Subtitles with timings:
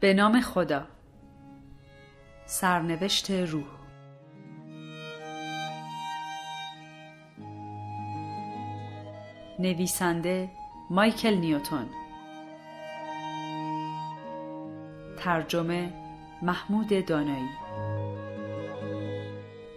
[0.00, 0.86] به نام خدا.
[2.46, 3.64] سرنوشت روح.
[9.58, 10.50] نویسنده
[10.90, 11.86] مایکل نیوتون
[15.18, 15.92] ترجمه
[16.42, 17.48] محمود دانایی.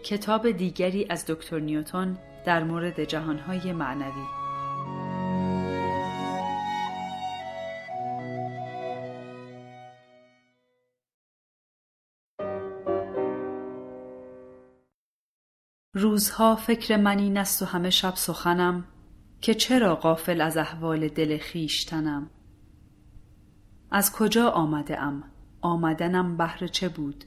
[0.04, 4.40] کتاب دیگری از دکتر نیوتون در مورد جهانهای معنوی.
[15.93, 18.83] روزها فکر من این است و همه شب سخنم
[19.41, 22.29] که چرا غافل از احوال دل خیشتنم
[23.91, 25.23] از کجا آمده ام
[25.61, 27.23] آمدنم بهر چه بود؟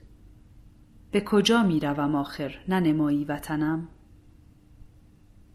[1.11, 3.89] به کجا می روم آخر ننمایی وطنم؟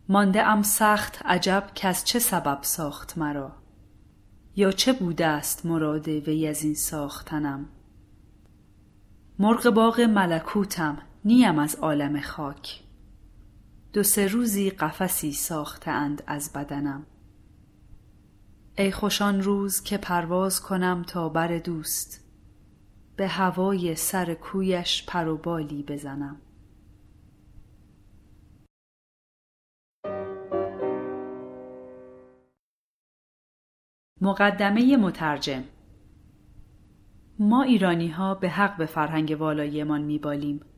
[0.09, 3.51] مانده ام سخت عجب که از چه سبب ساخت مرا؟
[4.55, 7.69] یا چه بوده است مراد وی از این ساختنم؟
[9.39, 12.88] مرغ باغ ملکوتم نیم از عالم خاک.
[13.93, 17.05] دو سه روزی قفسی ساخته اند از بدنم.
[18.77, 22.25] ای خوشان روز که پرواز کنم تا بر دوست
[23.15, 26.41] به هوای سر کویش پر و بالی بزنم.
[34.21, 35.63] مقدمه مترجم
[37.39, 40.69] ما ایرانی ها به حق به فرهنگ والاییمان میبالیم.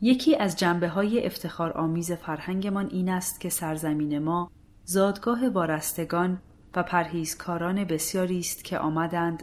[0.00, 4.50] یکی از جنبه های افتخار آمیز فرهنگمان این است که سرزمین ما
[4.84, 6.38] زادگاه وارستگان
[6.76, 9.42] و پرهیزکاران بسیاری است که آمدند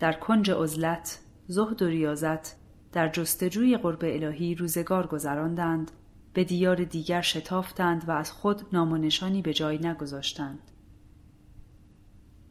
[0.00, 2.56] در کنج عزلت زهد و ریاضت
[2.92, 5.90] در جستجوی قرب الهی روزگار گذراندند
[6.32, 10.70] به دیار دیگر شتافتند و از خود نامونشانی به جای نگذاشتند.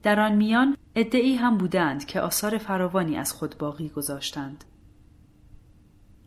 [0.03, 4.63] در آن میان ادعی هم بودند که آثار فراوانی از خود باقی گذاشتند.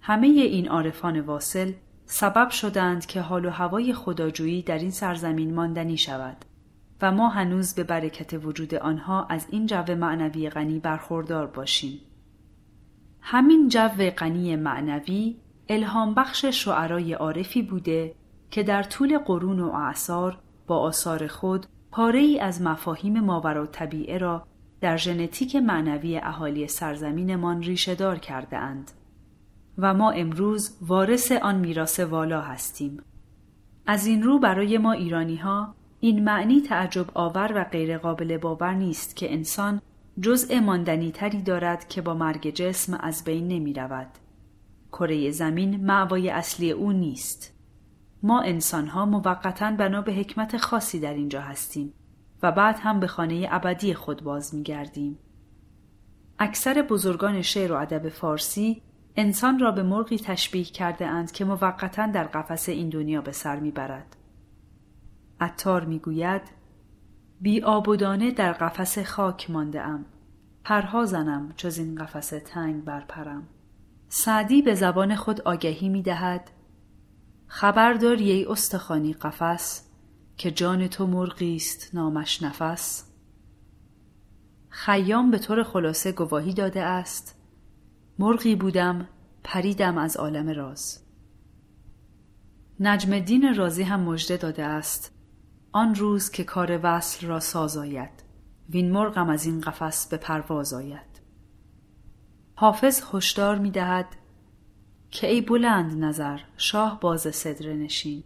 [0.09, 1.73] همه این عارفان واصل
[2.07, 6.37] سبب شدند که حال و هوای خداجویی در این سرزمین ماندنی شود
[7.03, 12.01] و ما هنوز به برکت وجود آنها از این جو معنوی غنی برخوردار باشیم.
[13.21, 15.37] همین جو غنی معنوی
[15.69, 18.15] الهام بخش شعرای عارفی بوده
[18.51, 24.19] که در طول قرون و اعثار با آثار خود پاره ای از مفاهیم ماورا طبیعه
[24.19, 24.47] را
[24.81, 28.91] در ژنتیک معنوی اهالی سرزمینمان ریشهدار کرده اند.
[29.79, 33.03] و ما امروز وارث آن میراث والا هستیم.
[33.87, 39.17] از این رو برای ما ایرانی ها این معنی تعجب آور و غیرقابل باور نیست
[39.17, 39.83] که انسان
[40.21, 44.09] جزء ماندنی تری دارد که با مرگ جسم از بین نمی رود.
[44.93, 47.55] کره زمین معوای اصلی او نیست.
[48.23, 51.95] ما انسان ها موقتا بنا به حکمت خاصی در اینجا هستیم
[52.43, 55.19] و بعد هم به خانه ابدی خود باز می گردیم.
[56.39, 58.83] اکثر بزرگان شعر و ادب فارسی
[59.21, 63.61] انسان را به مرغی تشبیه کرده اند که موقتا در قفس این دنیا به سر
[63.61, 64.17] می‌برد.
[65.41, 66.43] عطار می‌گوید
[67.41, 70.05] بی آبودانه در قفس خاک مانده ام.
[70.65, 73.49] پرها زنم جز این قفس تنگ برپرم.
[74.09, 76.51] سعدی به زبان خود آگهی می دهد
[77.47, 79.89] خبردار ای استخانی قفس
[80.37, 83.05] که جان تو مرغی است نامش نفس
[84.69, 87.38] خیام به طور خلاصه گواهی داده است
[88.21, 89.09] مرغی بودم
[89.45, 91.05] پریدم از عالم راز.
[92.81, 95.13] نجم دین رازی هم مژده داده است.
[95.73, 98.11] آن روز که کار وصل را ساز آید.
[98.71, 101.21] وین مرغم از این قفس به پرواز آید.
[102.55, 104.07] حافظ هشدار می دهد
[105.11, 108.25] که ای بلند نظر شاه باز صدر نشین.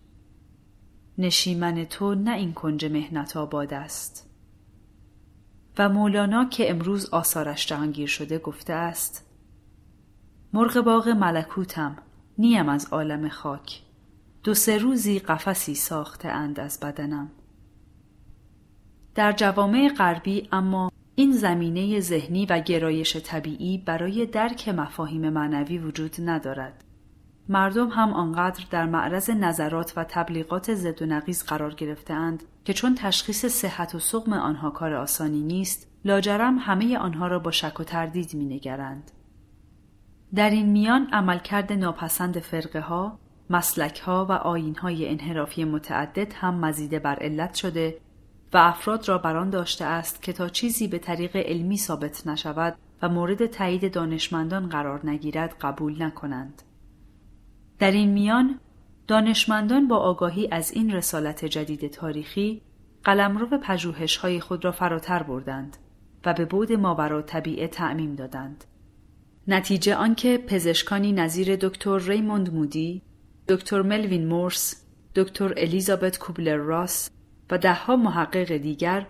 [1.18, 4.30] نشیمن تو نه این کنج مهنت آباد است.
[5.78, 9.31] و مولانا که امروز آثارش جهانگیر شده گفته است
[10.54, 11.96] مرغ باغ ملکوتم
[12.38, 13.82] نیم از عالم خاک.
[14.44, 17.30] دو سه روزی قفسی ساخته اند از بدنم.
[19.14, 26.16] در جوامع غربی اما این زمینه ذهنی و گرایش طبیعی برای درک مفاهیم معنوی وجود
[26.18, 26.84] ندارد.
[27.48, 32.94] مردم هم آنقدر در معرض نظرات و تبلیغات زد و نقیز قرار گرفتهاند که چون
[32.94, 37.84] تشخیص صحت و سقم آنها کار آسانی نیست لاجرم همه آنها را با شک و
[37.84, 39.10] تردید نگرند.
[40.34, 43.18] در این میان عملکرد ناپسند فرقه ها،
[43.50, 47.98] مسلک ها و آین های انحرافی متعدد هم مزیده بر علت شده
[48.52, 53.08] و افراد را بران داشته است که تا چیزی به طریق علمی ثابت نشود و
[53.08, 56.62] مورد تایید دانشمندان قرار نگیرد قبول نکنند.
[57.78, 58.60] در این میان
[59.06, 62.62] دانشمندان با آگاهی از این رسالت جدید تاریخی
[63.04, 65.76] قلمرو پژوهش های خود را فراتر بردند
[66.24, 68.64] و به بود ماورا طبیعه تعمیم دادند.
[69.48, 73.02] نتیجه آنکه پزشکانی نظیر دکتر ریموند مودی،
[73.48, 74.84] دکتر ملوین مورس،
[75.14, 77.10] دکتر الیزابت کوبلر راس
[77.50, 79.06] و دهها محقق دیگر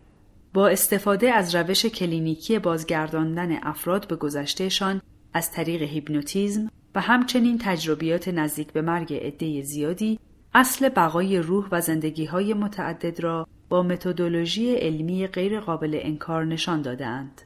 [0.54, 5.02] با استفاده از روش کلینیکی بازگرداندن افراد به گذشتهشان
[5.34, 10.18] از طریق هیپنوتیزم و همچنین تجربیات نزدیک به مرگ عده زیادی
[10.54, 16.82] اصل بقای روح و زندگی های متعدد را با متدولوژی علمی غیر قابل انکار نشان
[16.82, 17.42] دادهاند.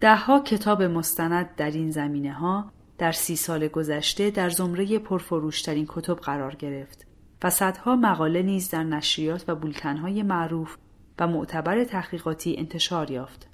[0.00, 6.14] دهها کتاب مستند در این زمینه ها در سی سال گذشته در زمره پرفروشترین کتب
[6.16, 7.06] قرار گرفت
[7.42, 10.76] و صدها مقاله نیز در نشریات و بولتنهای معروف
[11.18, 13.48] و معتبر تحقیقاتی انتشار یافت.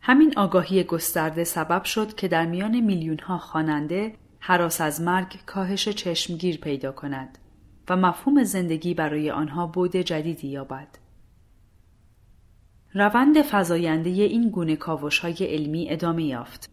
[0.00, 5.88] همین آگاهی گسترده سبب شد که در میان میلیون ها خواننده حراس از مرگ کاهش
[5.88, 7.38] چشمگیر پیدا کند
[7.88, 10.88] و مفهوم زندگی برای آنها بود جدیدی یابد.
[12.98, 16.70] روند فزاینده این گونه کاوش های علمی ادامه یافت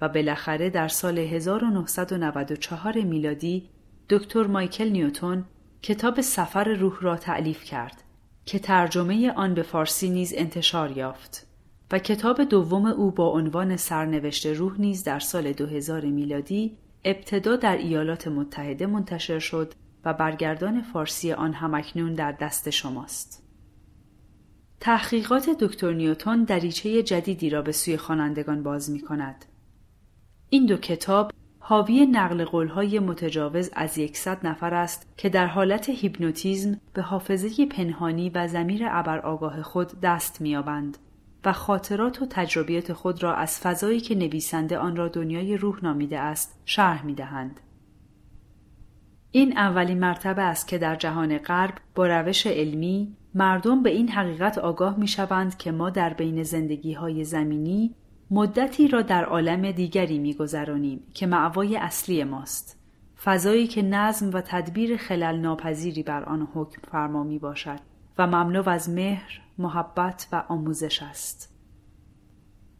[0.00, 3.70] و بالاخره در سال 1994 میلادی
[4.10, 5.44] دکتر مایکل نیوتون
[5.82, 8.02] کتاب سفر روح را تعلیف کرد
[8.44, 11.46] که ترجمه آن به فارسی نیز انتشار یافت
[11.92, 17.76] و کتاب دوم او با عنوان سرنوشت روح نیز در سال 2000 میلادی ابتدا در
[17.76, 19.74] ایالات متحده منتشر شد
[20.04, 23.47] و برگردان فارسی آن همکنون در دست شماست.
[24.80, 29.44] تحقیقات دکتر نیوتون دریچه جدیدی را به سوی خوانندگان باز می کند.
[30.50, 36.80] این دو کتاب حاوی نقل قولهای متجاوز از یکصد نفر است که در حالت هیپنوتیزم
[36.94, 40.98] به حافظه پنهانی و زمیر ابر آگاه خود دست میابند
[41.44, 46.18] و خاطرات و تجربیات خود را از فضایی که نویسنده آن را دنیای روح نامیده
[46.18, 47.60] است شرح می دهند.
[49.30, 54.58] این اولین مرتبه است که در جهان غرب با روش علمی مردم به این حقیقت
[54.58, 57.94] آگاه می شوند که ما در بین زندگی های زمینی
[58.30, 62.78] مدتی را در عالم دیگری می گذرانیم که معوای اصلی ماست.
[63.24, 67.78] فضایی که نظم و تدبیر خلل ناپذیری بر آن حکم فرما می باشد
[68.18, 71.54] و مملو از مهر، محبت و آموزش است.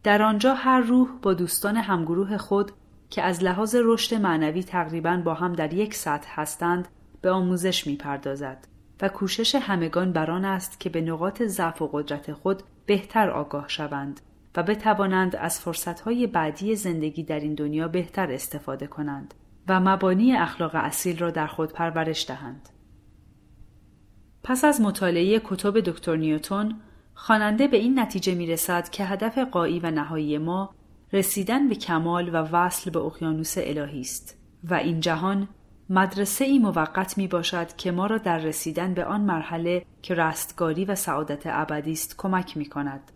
[0.03, 2.73] در آنجا هر روح با دوستان همگروه خود
[3.11, 6.89] که از لحاظ رشد معنوی تقریبا با هم در یک سطح هستند
[7.21, 8.59] به آموزش می پردازد
[9.03, 13.69] و کوشش همگان بر آن است که به نقاط ضعف و قدرت خود بهتر آگاه
[13.69, 14.21] شوند
[14.57, 19.35] و بتوانند از فرصتهای بعدی زندگی در این دنیا بهتر استفاده کنند
[19.69, 22.69] و مبانی اخلاق اصیل را در خود پرورش دهند.
[24.43, 26.81] پس از مطالعه کتب دکتر نیوتون
[27.15, 30.75] خواننده به این نتیجه می رسد که هدف قایی و نهایی ما
[31.13, 35.49] رسیدن به کمال و وصل به اقیانوس الهی است و این جهان
[35.91, 40.85] مدرسه ای موقت می باشد که ما را در رسیدن به آن مرحله که رستگاری
[40.85, 43.13] و سعادت ابدی است کمک می کند.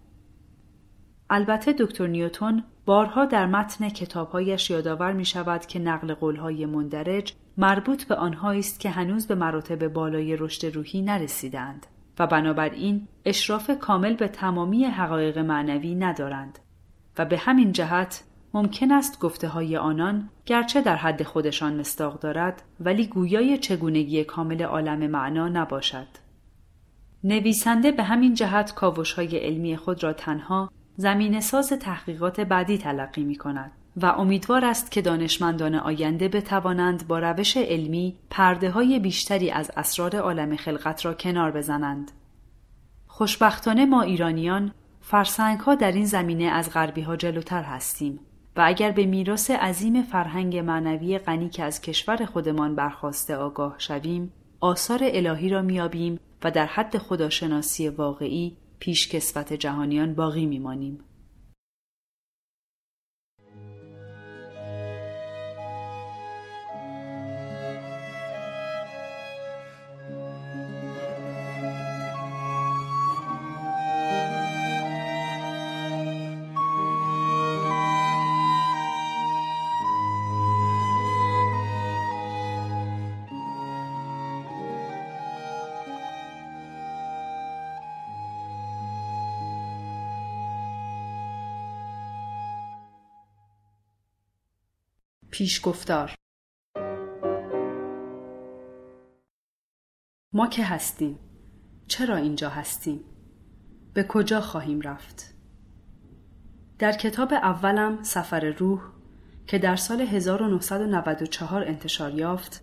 [1.31, 8.05] البته دکتر نیوتون بارها در متن کتابهایش یادآور می شود که نقل قولهای مندرج مربوط
[8.05, 11.87] به آنهایی است که هنوز به مراتب بالای رشد روحی نرسیدند
[12.19, 16.59] و بنابراین اشراف کامل به تمامی حقایق معنوی ندارند
[17.19, 22.63] و به همین جهت ممکن است گفته های آنان گرچه در حد خودشان مستاق دارد
[22.81, 26.07] ولی گویای چگونگی کامل عالم معنا نباشد.
[27.25, 33.25] نویسنده به همین جهت کاوش های علمی خود را تنها زمین ساز تحقیقات بعدی تلقی
[33.25, 39.51] می کند و امیدوار است که دانشمندان آینده بتوانند با روش علمی پرده های بیشتری
[39.51, 42.11] از اسرار عالم خلقت را کنار بزنند.
[43.07, 48.21] خوشبختانه ما ایرانیان فرسنگ ها در این زمینه از غربی ها جلوتر هستیم
[48.57, 54.33] و اگر به میراث عظیم فرهنگ معنوی غنی که از کشور خودمان برخواسته آگاه شویم
[54.61, 60.99] آثار الهی را میابیم و در حد خداشناسی واقعی پیش کسوت جهانیان باقی میمانیم.
[95.43, 96.15] پیشگفتار
[100.35, 101.19] ما که هستیم.
[101.89, 103.01] چرا اینجا هستیم؟
[103.95, 105.35] به کجا خواهیم رفت؟
[106.79, 108.81] در کتاب اولم سفر روح
[109.47, 112.63] که در سال 1994 انتشار یافت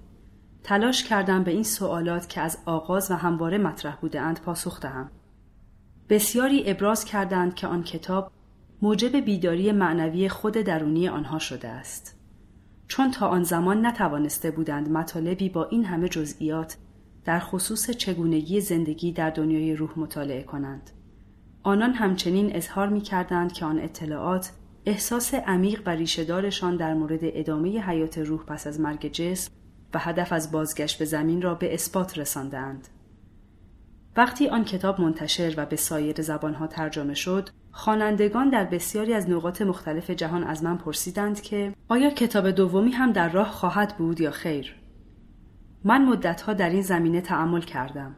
[0.63, 5.11] تلاش کردم به این سوالات که از آغاز و همواره مطرح بودند پاسخ دهم.
[6.09, 8.31] بسیاری ابراز کردند که آن کتاب
[8.81, 12.18] موجب بیداری معنوی خود درونی آنها شده است.
[12.89, 16.77] چون تا آن زمان نتوانسته بودند مطالبی با این همه جزئیات
[17.25, 20.91] در خصوص چگونگی زندگی در دنیای روح مطالعه کنند.
[21.63, 24.51] آنان همچنین اظهار می کردند که آن اطلاعات
[24.85, 29.51] احساس عمیق و ریشهدارشان در مورد ادامه حیات روح پس از مرگ جسم
[29.93, 32.87] و هدف از بازگشت به زمین را به اثبات رساندند.
[34.19, 39.61] وقتی آن کتاب منتشر و به سایر زبانها ترجمه شد، خوانندگان در بسیاری از نقاط
[39.61, 44.31] مختلف جهان از من پرسیدند که آیا کتاب دومی هم در راه خواهد بود یا
[44.31, 44.75] خیر؟
[45.83, 48.15] من مدتها در این زمینه تعمل کردم.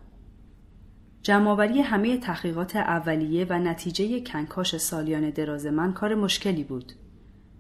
[1.22, 6.94] جمعآوری همه تحقیقات اولیه و نتیجه کنکاش سالیان دراز من کار مشکلی بود.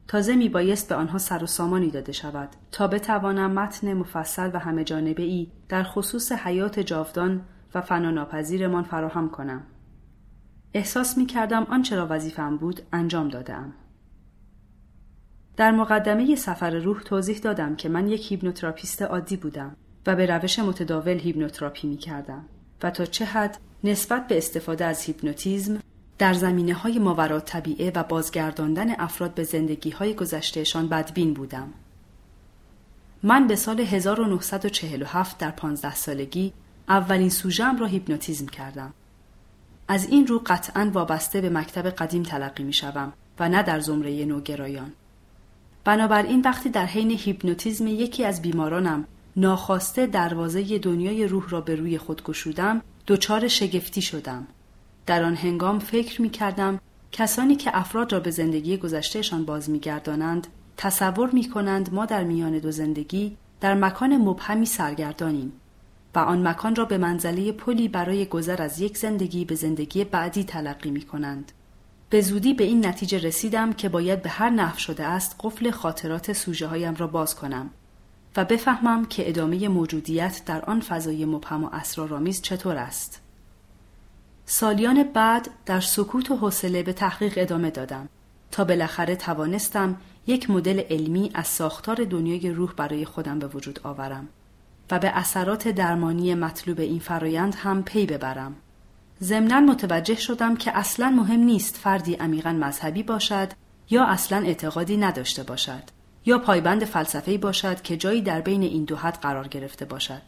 [0.07, 4.59] تازه می بایست به آنها سر و سامانی داده شود تا بتوانم متن مفصل و
[4.59, 7.41] همه جانبه ای در خصوص حیات جاودان
[7.73, 9.63] و فناناپذیرمان فراهم کنم.
[10.73, 13.73] احساس می کردم آنچه را وظیفم بود انجام دادم.
[15.57, 19.75] در مقدمه سفر روح توضیح دادم که من یک هیپنوتراپیست عادی بودم
[20.07, 22.45] و به روش متداول هیپنوتراپی می کردم
[22.83, 25.79] و تا چه حد نسبت به استفاده از هیپنوتیزم
[26.17, 31.73] در زمینه های ماورا طبیعه و بازگرداندن افراد به زندگی های گذشتهشان بدبین بودم.
[33.23, 36.53] من به سال 1947 در 15 سالگی
[36.89, 38.93] اولین سوژم را هیپنوتیزم کردم.
[39.87, 44.25] از این رو قطعا وابسته به مکتب قدیم تلقی می شوم و نه در زمره
[44.25, 44.91] نوگرایان.
[45.83, 51.97] بنابراین وقتی در حین هیپنوتیزم یکی از بیمارانم ناخواسته دروازه دنیای روح را به روی
[51.97, 54.47] خود گشودم دچار شگفتی شدم
[55.05, 56.79] در آن هنگام فکر می کردم
[57.11, 60.47] کسانی که افراد را به زندگی گذشتهشان باز می گردانند
[60.77, 65.53] تصور می کنند ما در میان دو زندگی در مکان مبهمی سرگردانیم
[66.15, 70.43] و آن مکان را به منزله پلی برای گذر از یک زندگی به زندگی بعدی
[70.43, 71.51] تلقی می کنند.
[72.09, 76.33] به زودی به این نتیجه رسیدم که باید به هر نحو شده است قفل خاطرات
[76.33, 77.69] سوژه هایم را باز کنم
[78.37, 83.21] و بفهمم که ادامه موجودیت در آن فضای مبهم و اسرارآمیز چطور است.
[84.45, 88.09] سالیان بعد در سکوت و حوصله به تحقیق ادامه دادم
[88.51, 94.27] تا بالاخره توانستم یک مدل علمی از ساختار دنیای روح برای خودم به وجود آورم
[94.91, 98.55] و به اثرات درمانی مطلوب این فرایند هم پی ببرم.
[99.23, 103.51] ضمنا متوجه شدم که اصلا مهم نیست فردی عمیقا مذهبی باشد
[103.89, 105.83] یا اصلا اعتقادی نداشته باشد
[106.25, 110.21] یا پایبند فلسفه‌ای باشد که جایی در بین این دو حد قرار گرفته باشد.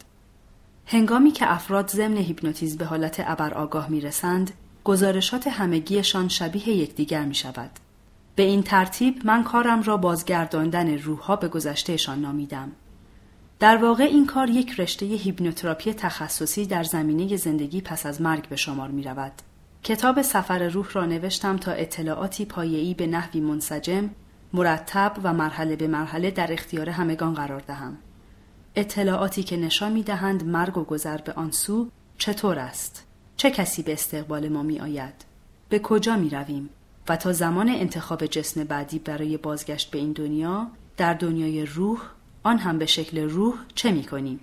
[0.86, 4.52] هنگامی که افراد ضمن هیپنوتیزم به حالت ابر آگاه می رسند،
[4.84, 7.72] گزارشات همگیشان شبیه یکدیگر می شود.
[8.36, 12.72] به این ترتیب من کارم را بازگرداندن روحها به گذشتهشان نامیدم.
[13.64, 18.56] در واقع این کار یک رشته هیپنوتراپی تخصصی در زمینه زندگی پس از مرگ به
[18.56, 19.32] شمار می رود.
[19.84, 24.10] کتاب سفر روح را نوشتم تا اطلاعاتی پایه‌ای به نحوی منسجم،
[24.54, 27.98] مرتب و مرحله به مرحله در اختیار همگان قرار دهم.
[28.76, 33.04] اطلاعاتی که نشان می دهند مرگ و گذر به آن سو چطور است؟
[33.38, 35.26] چه کسی به استقبال ما می آید؟
[35.70, 36.70] به کجا می رویم؟
[37.10, 40.68] و تا زمان انتخاب جسم بعدی برای بازگشت به این دنیا
[40.98, 42.00] در دنیای روح
[42.44, 44.40] آن هم به شکل روح چه می کنیم؟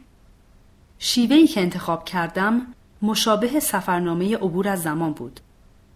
[0.99, 2.67] شیوهی که انتخاب کردم
[3.03, 5.41] مشابه سفرنامه عبور از زمان بود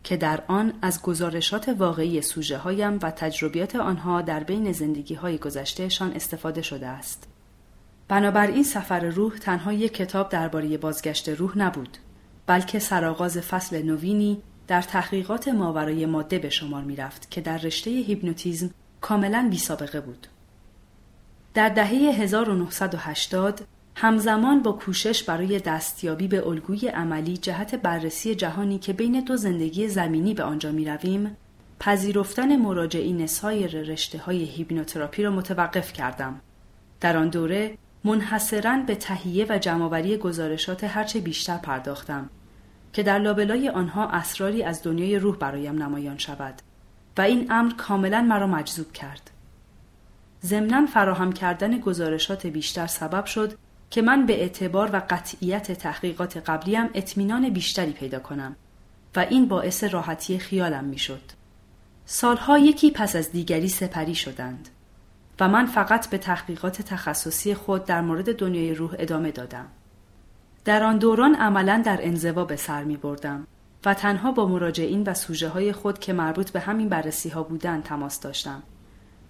[0.05, 5.39] که در آن از گزارشات واقعی سوژه هایم و تجربیات آنها در بین زندگی های
[5.39, 7.29] گذشتهشان استفاده شده است.
[8.09, 11.99] بنابراین سفر روح تنها یک کتاب درباره بازگشت روح نبود
[12.47, 17.91] بلکه سرآغاز فصل نوینی در تحقیقات ماورای ماده به شمار می رفت که در رشته
[17.91, 18.71] هیپنوتیزم
[19.01, 20.27] کاملا بی سابقه بود.
[21.55, 23.61] در دهه 1980
[23.97, 29.89] همزمان با کوشش برای دستیابی به الگوی عملی جهت بررسی جهانی که بین دو زندگی
[29.89, 31.37] زمینی به آنجا می رویم،
[31.81, 36.41] پذیرفتن مراجعین سایر رشته های هیپنوتراپی را متوقف کردم.
[37.01, 42.31] در آن دوره منحصرا به تهیه و جمعآوری گزارشات هرچه بیشتر پرداختم
[42.93, 46.55] که در لابلای آنها اسراری از دنیای روح برایم نمایان شود
[47.19, 49.34] و این امر کاملا مرا مجذوب کرد.
[50.45, 53.59] ضمنا فراهم کردن گزارشات بیشتر سبب شد
[53.91, 58.57] که من به اعتبار و قطعیت تحقیقات قبلیم اطمینان بیشتری پیدا کنم
[59.17, 61.23] و این باعث راحتی خیالم می‌شد.
[62.07, 64.69] سالها یکی پس از دیگری سپری شدند
[65.41, 69.67] و من فقط به تحقیقات تخصصی خود در مورد دنیای روح ادامه دادم.
[70.65, 73.47] در آن دوران عملا در انزوا به سر می بردم
[73.85, 77.83] و تنها با مراجعین و سوژه های خود که مربوط به همین بررسی ها بودند
[77.83, 78.63] تماس داشتم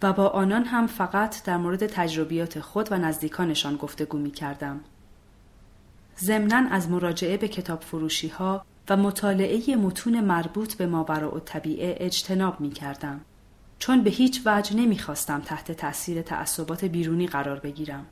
[0.05, 4.81] و با آنان هم فقط در مورد تجربیات خود و نزدیکانشان گفتگو می کردم.
[6.21, 11.97] ضمنا از مراجعه به کتاب فروشی ها و مطالعه متون مربوط به ماورا و طبیعه
[12.01, 13.21] اجتناب می کردم.
[13.79, 18.07] چون به هیچ وجه نمی خواستم تحت تأثیر تعصبات بیرونی قرار بگیرم.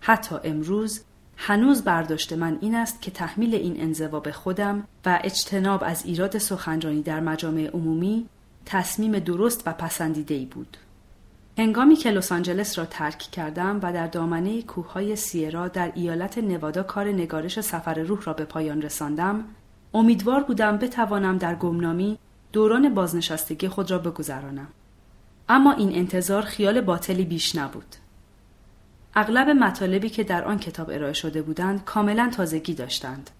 [0.00, 1.00] حتی امروز
[1.36, 6.38] هنوز برداشت من این است که تحمیل این انزوا به خودم و اجتناب از ایراد
[6.38, 8.26] سخنرانی در مجامع عمومی
[8.66, 10.76] تصمیم درست و پسندیده ای بود.
[11.58, 16.82] هنگامی که لس آنجلس را ترک کردم و در دامنه کوههای سیرا در ایالت نوادا
[16.82, 19.44] کار نگارش سفر روح را به پایان رساندم،
[19.94, 22.18] امیدوار بودم بتوانم در گمنامی
[22.52, 24.66] دوران بازنشستگی خود را بگذرانم.
[25.48, 27.96] اما این انتظار خیال باطلی بیش نبود.
[29.14, 33.30] اغلب مطالبی که در آن کتاب ارائه شده بودند کاملا تازگی داشتند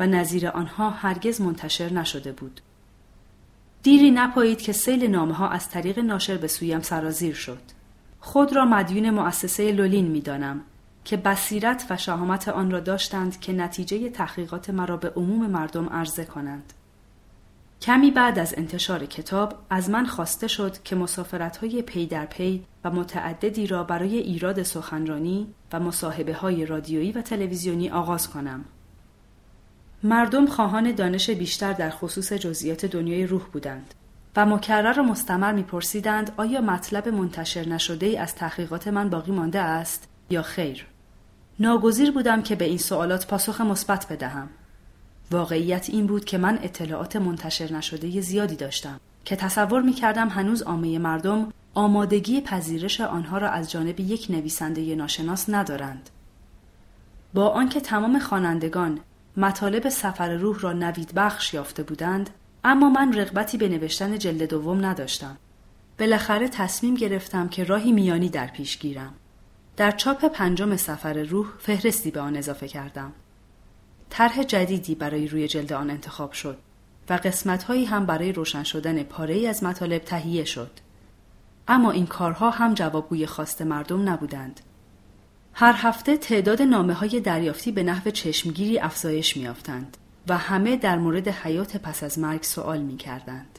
[0.00, 2.60] و نظیر آنها هرگز منتشر نشده بود.
[3.86, 7.58] دیری نپایید که سیل نامه ها از طریق ناشر به سویم سرازیر شد.
[8.20, 10.60] خود را مدیون مؤسسه لولین می دانم
[11.04, 16.24] که بصیرت و شهامت آن را داشتند که نتیجه تحقیقات مرا به عموم مردم عرضه
[16.24, 16.72] کنند.
[17.82, 22.64] کمی بعد از انتشار کتاب از من خواسته شد که مسافرت های پی در پی
[22.84, 28.64] و متعددی را برای ایراد سخنرانی و مصاحبه های رادیویی و تلویزیونی آغاز کنم.
[30.02, 33.94] مردم خواهان دانش بیشتر در خصوص جزئیات دنیای روح بودند
[34.36, 40.08] و مکرر و مستمر میپرسیدند آیا مطلب منتشر نشده از تحقیقات من باقی مانده است
[40.30, 40.86] یا خیر
[41.60, 44.48] ناگزیر بودم که به این سوالات پاسخ مثبت بدهم
[45.30, 50.62] واقعیت این بود که من اطلاعات منتشر نشده زیادی داشتم که تصور می کردم هنوز
[50.62, 56.10] عامه مردم آمادگی پذیرش آنها را از جانب یک نویسنده ناشناس ندارند.
[57.34, 59.00] با آنکه تمام خوانندگان
[59.36, 62.30] مطالب سفر روح را نوید بخش یافته بودند
[62.64, 65.36] اما من رغبتی به نوشتن جلد دوم نداشتم.
[65.98, 69.14] بالاخره تصمیم گرفتم که راهی میانی در پیش گیرم.
[69.76, 73.12] در چاپ پنجم سفر روح فهرستی به آن اضافه کردم.
[74.10, 76.58] طرح جدیدی برای روی جلد آن انتخاب شد
[77.08, 80.70] و قسمتهایی هم برای روشن شدن پاره از مطالب تهیه شد.
[81.68, 84.60] اما این کارها هم جوابگوی خواست مردم نبودند.
[85.58, 89.96] هر هفته تعداد نامه های دریافتی به نحو چشمگیری افزایش میافتند
[90.28, 93.58] و همه در مورد حیات پس از مرگ سوال می کردند.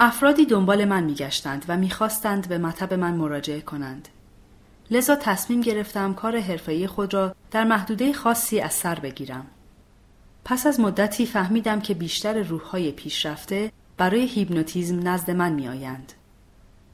[0.00, 4.08] افرادی دنبال من می گشتند و می‌خواستند به مطب من مراجعه کنند.
[4.90, 9.46] لذا تصمیم گرفتم کار حرفه‌ای خود را در محدوده خاصی از سر بگیرم.
[10.44, 16.12] پس از مدتی فهمیدم که بیشتر روحهای پیشرفته برای هیپنوتیزم نزد من می آیند.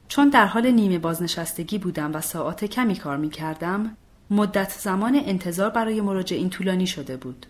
[0.07, 3.97] چون در حال نیمه بازنشستگی بودم و ساعات کمی کار می کردم،
[4.31, 7.45] مدت زمان انتظار برای مراجعین طولانی شده بود.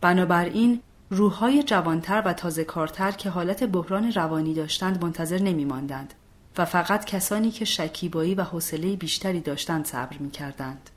[0.00, 6.14] بنابراین روحهای جوانتر و تازه کارتر که حالت بحران روانی داشتند منتظر نمی ماندند
[6.58, 10.90] و فقط کسانی که شکیبایی و حوصله بیشتری داشتند صبر می کردند.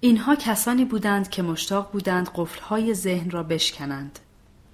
[0.00, 4.18] اینها کسانی بودند که مشتاق بودند قفلهای ذهن را بشکنند.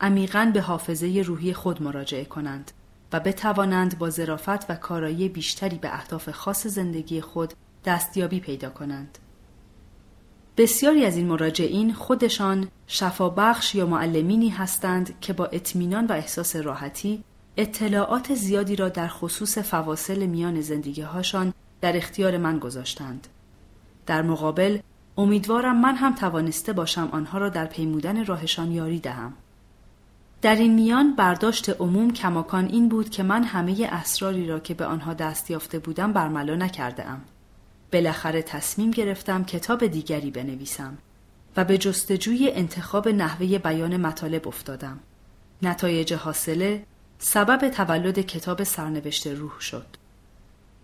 [0.01, 2.71] عمیقا به حافظه روحی خود مراجعه کنند
[3.13, 7.55] و بتوانند با ظرافت و کارایی بیشتری به اهداف خاص زندگی خود
[7.85, 9.19] دستیابی پیدا کنند.
[10.61, 17.25] بسیاری از این مراجعین خودشان شفابخش یا معلمینی هستند که با اطمینان و احساس راحتی
[17.57, 23.27] اطلاعات زیادی را در خصوص فواصل میان زندگی هاشان در اختیار من گذاشتند.
[24.07, 24.79] در مقابل
[25.19, 29.33] امیدوارم من هم توانسته باشم آنها را در پیمودن راهشان یاری دهم.
[30.43, 34.87] در این میان برداشت عموم کماکان این بود که من همه اسراری را که به
[34.87, 37.21] آنها دست یافته بودم برملا نکرده ام.
[37.93, 40.99] بالاخره تصمیم گرفتم کتاب دیگری بنویسم
[41.57, 45.01] و به جستجوی انتخاب نحوه بیان مطالب افتادم.
[45.63, 46.85] نتایج حاصله
[47.19, 49.87] سبب تولد کتاب سرنوشت روح شد.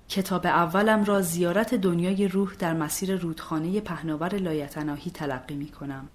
[0.09, 6.09] کتاب اولم را زیارت دنیای روح در مسیر رودخانه پهناور لایتناهی تلقی می کنم.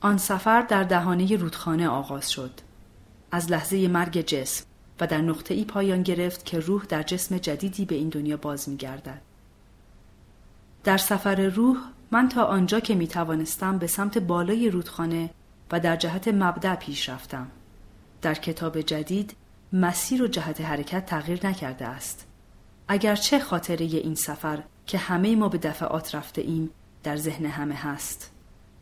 [0.00, 2.60] آن سفر در دهانه رودخانه آغاز شد.
[3.30, 4.64] از لحظه مرگ جسم
[5.00, 8.68] و در نقطه ای پایان گرفت که روح در جسم جدیدی به این دنیا باز
[8.68, 9.31] می گردد.
[10.84, 11.76] در سفر روح
[12.10, 15.30] من تا آنجا که می توانستم به سمت بالای رودخانه
[15.72, 17.46] و در جهت مبدع پیش رفتم.
[18.22, 19.36] در کتاب جدید
[19.72, 22.26] مسیر و جهت حرکت تغییر نکرده است.
[22.88, 26.70] اگرچه خاطره این سفر که همه ما به دفعات رفته ایم
[27.02, 28.30] در ذهن همه هست.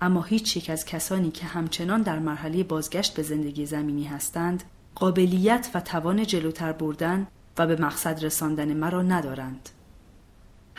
[0.01, 5.71] اما هیچ یک از کسانی که همچنان در مرحله بازگشت به زندگی زمینی هستند قابلیت
[5.75, 7.27] و توان جلوتر بردن
[7.59, 9.69] و به مقصد رساندن مرا ندارند.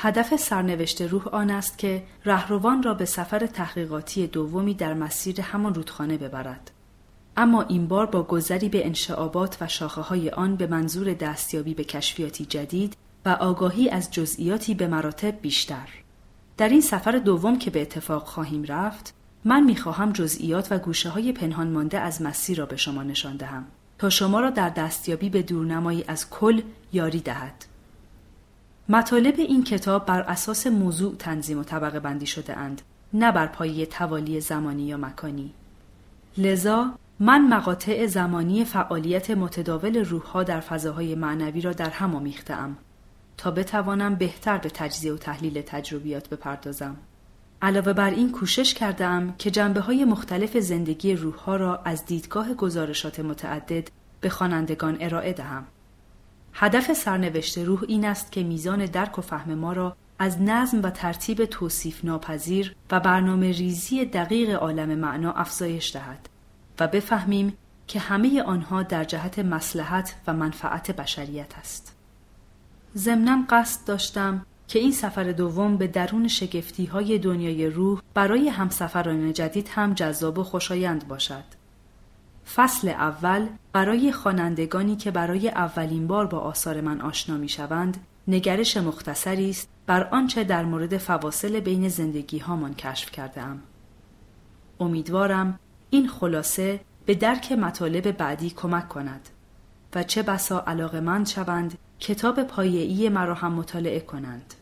[0.03, 5.73] هدف سرنوشت روح آن است که رهروان را به سفر تحقیقاتی دومی در مسیر همان
[5.73, 6.71] رودخانه ببرد.
[7.37, 11.83] اما این بار با گذری به انشعابات و شاخه های آن به منظور دستیابی به
[11.83, 15.89] کشفیاتی جدید و آگاهی از جزئیاتی به مراتب بیشتر.
[16.57, 19.13] در این سفر دوم که به اتفاق خواهیم رفت،
[19.45, 23.65] من می‌خواهم جزئیات و گوشه های پنهان مانده از مسیر را به شما نشان دهم
[23.97, 26.61] تا شما را در دستیابی به دورنمایی از کل
[26.93, 27.70] یاری دهد.
[28.91, 32.81] مطالب این کتاب بر اساس موضوع تنظیم و طبقه بندی شده اند
[33.13, 35.53] نه بر پایه توالی زمانی یا مکانی.
[36.37, 42.77] لذا من مقاطع زمانی فعالیت متداول روحها در فضاهای معنوی را در هم آمیختهام
[43.37, 46.97] تا بتوانم بهتر به تجزیه و تحلیل تجربیات بپردازم.
[47.61, 53.19] علاوه بر این کوشش کردم که جنبه های مختلف زندگی روحها را از دیدگاه گزارشات
[53.19, 53.87] متعدد
[54.21, 55.63] به خوانندگان ارائه دهم.
[56.53, 60.89] هدف سرنوشت روح این است که میزان درک و فهم ما را از نظم و
[60.89, 66.29] ترتیب توصیف ناپذیر و برنامه ریزی دقیق عالم معنا افزایش دهد
[66.79, 71.95] و بفهمیم که همه آنها در جهت مسلحت و منفعت بشریت است.
[72.97, 79.33] ضمنا قصد داشتم که این سفر دوم به درون شگفتی های دنیای روح برای همسفران
[79.33, 81.43] جدید هم جذاب و خوشایند باشد.
[82.55, 88.77] فصل اول برای خوانندگانی که برای اولین بار با آثار من آشنا می شوند نگرش
[88.77, 93.61] مختصری است بر آنچه در مورد فواصل بین زندگی هامان کشف کرده ام.
[94.79, 99.29] امیدوارم این خلاصه به درک مطالب بعدی کمک کند
[99.95, 104.53] و چه بسا علاقمند شوند کتاب پایه‌ای مرا هم مطالعه کنند.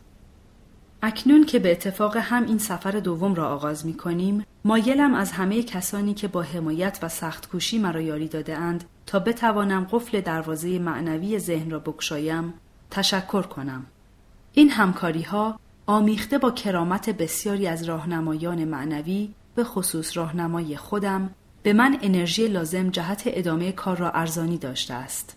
[1.01, 5.63] اکنون که به اتفاق هم این سفر دوم را آغاز می کنیم، مایلم از همه
[5.63, 10.79] کسانی که با حمایت و سخت کوشی مرا یاری داده اند تا بتوانم قفل دروازه
[10.79, 12.53] معنوی ذهن را بکشایم
[12.91, 13.85] تشکر کنم.
[14.53, 21.29] این همکاری ها آمیخته با کرامت بسیاری از راهنمایان معنوی به خصوص راهنمای خودم
[21.63, 25.35] به من انرژی لازم جهت ادامه کار را ارزانی داشته است.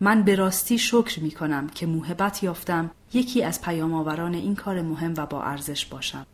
[0.00, 4.82] من به راستی شکر می کنم که موهبت یافتم یکی از پیام آوران این کار
[4.82, 6.26] مهم و با ارزش باشم.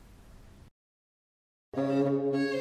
[1.76, 2.53] Música